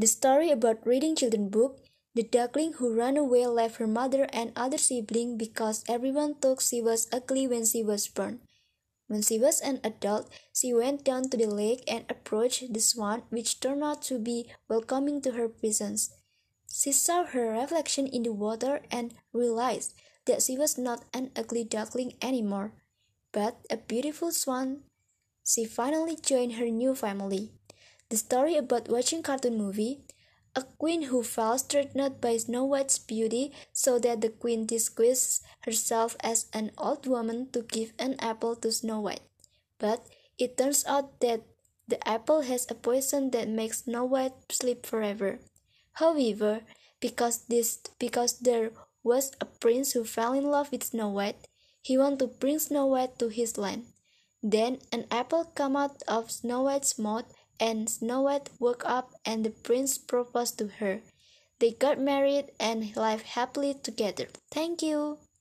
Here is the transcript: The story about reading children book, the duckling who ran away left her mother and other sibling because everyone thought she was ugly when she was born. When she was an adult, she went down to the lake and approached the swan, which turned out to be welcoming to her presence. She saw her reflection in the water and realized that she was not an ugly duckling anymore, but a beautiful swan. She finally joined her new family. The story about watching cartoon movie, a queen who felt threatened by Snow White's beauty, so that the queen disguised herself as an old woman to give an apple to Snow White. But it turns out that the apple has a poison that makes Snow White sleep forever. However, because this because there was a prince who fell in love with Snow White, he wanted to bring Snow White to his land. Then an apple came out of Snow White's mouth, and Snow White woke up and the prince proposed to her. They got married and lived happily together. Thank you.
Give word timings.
The 0.00 0.06
story 0.06 0.50
about 0.50 0.86
reading 0.86 1.14
children 1.14 1.50
book, 1.50 1.84
the 2.14 2.22
duckling 2.22 2.72
who 2.72 2.96
ran 2.96 3.18
away 3.18 3.46
left 3.46 3.76
her 3.76 3.86
mother 3.86 4.26
and 4.32 4.50
other 4.56 4.78
sibling 4.78 5.36
because 5.36 5.84
everyone 5.86 6.36
thought 6.36 6.62
she 6.62 6.80
was 6.80 7.06
ugly 7.12 7.46
when 7.46 7.66
she 7.66 7.82
was 7.82 8.08
born. 8.08 8.40
When 9.08 9.20
she 9.20 9.38
was 9.38 9.60
an 9.60 9.78
adult, 9.84 10.32
she 10.54 10.72
went 10.72 11.04
down 11.04 11.28
to 11.28 11.36
the 11.36 11.44
lake 11.44 11.84
and 11.86 12.06
approached 12.08 12.72
the 12.72 12.80
swan, 12.80 13.24
which 13.28 13.60
turned 13.60 13.84
out 13.84 14.00
to 14.08 14.18
be 14.18 14.48
welcoming 14.70 15.20
to 15.20 15.32
her 15.32 15.50
presence. 15.50 16.14
She 16.72 16.92
saw 16.92 17.24
her 17.26 17.50
reflection 17.50 18.06
in 18.06 18.22
the 18.22 18.32
water 18.32 18.80
and 18.90 19.12
realized 19.34 19.92
that 20.24 20.40
she 20.40 20.56
was 20.56 20.78
not 20.78 21.04
an 21.12 21.30
ugly 21.36 21.64
duckling 21.64 22.14
anymore, 22.22 22.72
but 23.32 23.66
a 23.68 23.76
beautiful 23.76 24.32
swan. 24.32 24.80
She 25.44 25.66
finally 25.66 26.16
joined 26.16 26.54
her 26.54 26.70
new 26.70 26.94
family. 26.94 27.52
The 28.10 28.16
story 28.16 28.56
about 28.56 28.88
watching 28.88 29.22
cartoon 29.22 29.56
movie, 29.56 30.00
a 30.56 30.64
queen 30.64 31.02
who 31.02 31.22
felt 31.22 31.70
threatened 31.70 32.20
by 32.20 32.38
Snow 32.38 32.64
White's 32.64 32.98
beauty, 32.98 33.52
so 33.72 34.00
that 34.00 34.20
the 34.20 34.30
queen 34.30 34.66
disguised 34.66 35.44
herself 35.60 36.16
as 36.18 36.46
an 36.52 36.72
old 36.76 37.06
woman 37.06 37.50
to 37.52 37.62
give 37.62 37.92
an 38.00 38.16
apple 38.18 38.56
to 38.56 38.72
Snow 38.72 38.98
White. 38.98 39.22
But 39.78 40.04
it 40.38 40.58
turns 40.58 40.84
out 40.86 41.20
that 41.20 41.42
the 41.86 42.02
apple 42.06 42.40
has 42.42 42.66
a 42.68 42.74
poison 42.74 43.30
that 43.30 43.48
makes 43.48 43.84
Snow 43.84 44.04
White 44.04 44.34
sleep 44.50 44.86
forever. 44.86 45.38
However, 45.92 46.62
because 46.98 47.46
this 47.46 47.78
because 48.00 48.40
there 48.40 48.72
was 49.04 49.30
a 49.40 49.44
prince 49.44 49.92
who 49.92 50.02
fell 50.02 50.32
in 50.32 50.50
love 50.50 50.72
with 50.72 50.82
Snow 50.82 51.10
White, 51.10 51.46
he 51.80 51.96
wanted 51.96 52.18
to 52.18 52.26
bring 52.26 52.58
Snow 52.58 52.86
White 52.86 53.20
to 53.20 53.28
his 53.28 53.56
land. 53.56 53.86
Then 54.42 54.78
an 54.90 55.06
apple 55.12 55.44
came 55.54 55.76
out 55.76 56.02
of 56.08 56.32
Snow 56.32 56.62
White's 56.62 56.98
mouth, 56.98 57.30
and 57.60 57.88
Snow 57.88 58.22
White 58.22 58.50
woke 58.58 58.84
up 58.84 59.14
and 59.24 59.46
the 59.46 59.50
prince 59.50 59.98
proposed 59.98 60.58
to 60.58 60.66
her. 60.80 61.02
They 61.60 61.70
got 61.70 62.00
married 62.00 62.50
and 62.58 62.96
lived 62.96 63.26
happily 63.38 63.74
together. 63.74 64.26
Thank 64.50 64.82
you. 64.82 65.20